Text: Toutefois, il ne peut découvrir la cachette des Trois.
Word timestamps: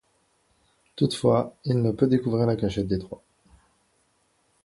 Toutefois, 0.95 1.55
il 1.63 1.79
ne 1.83 1.91
peut 1.91 2.07
découvrir 2.07 2.47
la 2.47 2.55
cachette 2.55 2.87
des 2.87 2.97
Trois. 2.97 3.21